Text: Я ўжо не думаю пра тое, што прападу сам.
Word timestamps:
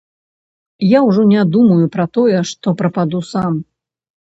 Я 0.93 0.99
ўжо 1.09 1.21
не 1.35 1.43
думаю 1.57 1.79
пра 1.99 2.09
тое, 2.19 2.37
што 2.53 2.67
прападу 2.85 3.27
сам. 3.33 3.53